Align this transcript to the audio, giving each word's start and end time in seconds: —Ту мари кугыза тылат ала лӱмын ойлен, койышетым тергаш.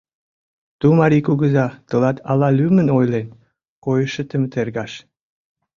—Ту 0.79 0.87
мари 0.99 1.19
кугыза 1.27 1.67
тылат 1.87 2.17
ала 2.31 2.49
лӱмын 2.57 2.87
ойлен, 2.97 3.27
койышетым 3.83 4.43
тергаш. 4.51 4.91